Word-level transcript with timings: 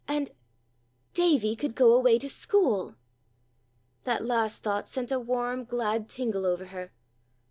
And 0.07 0.31
Davy 1.13 1.55
could 1.55 1.75
go 1.75 1.93
away 1.93 2.17
to 2.17 2.27
school! 2.27 2.95
That 4.03 4.25
last 4.25 4.63
thought 4.63 4.89
sent 4.89 5.11
a 5.11 5.19
warm 5.19 5.63
glad 5.63 6.09
tingle 6.09 6.43
over 6.47 6.65
her. 6.65 6.91